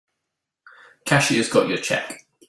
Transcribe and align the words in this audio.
Cashier's 1.05 1.47
got 1.47 1.67
your 1.67 1.77
check. 1.77 2.25